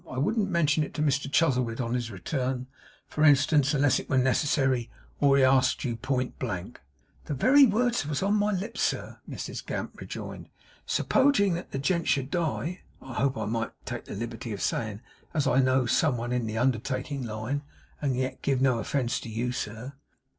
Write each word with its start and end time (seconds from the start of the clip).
I 0.09 0.17
wouldn't 0.17 0.49
mention 0.49 0.83
it 0.83 0.95
to 0.95 1.03
Mr 1.03 1.31
Chuzzlewit 1.31 1.79
on 1.79 1.93
his 1.93 2.09
return, 2.09 2.65
for 3.05 3.23
instance, 3.23 3.75
unless 3.75 3.99
it 3.99 4.09
were 4.09 4.17
necessary, 4.17 4.89
or 5.19 5.37
he 5.37 5.43
asked 5.43 5.83
you 5.83 5.95
pointblank.' 5.95 6.81
'The 7.25 7.35
very 7.35 7.67
words 7.67 8.03
was 8.07 8.23
on 8.23 8.33
my 8.33 8.51
lips, 8.51 8.81
sir,' 8.81 9.19
Mrs 9.29 9.63
Gamp 9.63 9.99
rejoined. 10.01 10.49
'Suppoging 10.87 11.53
that 11.53 11.69
the 11.71 11.77
gent 11.77 12.07
should 12.07 12.31
die, 12.31 12.81
I 12.99 13.13
hope 13.13 13.37
I 13.37 13.45
might 13.45 13.73
take 13.85 14.05
the 14.05 14.15
liberty 14.15 14.51
of 14.53 14.61
saying 14.63 15.01
as 15.35 15.45
I 15.45 15.59
know'd 15.59 15.91
some 15.91 16.17
one 16.17 16.31
in 16.33 16.47
the 16.47 16.57
undertaking 16.57 17.21
line, 17.23 17.61
and 18.01 18.17
yet 18.17 18.41
give 18.41 18.59
no 18.59 18.79
offence 18.79 19.19
to 19.19 19.29
you, 19.29 19.51
sir? 19.51 19.93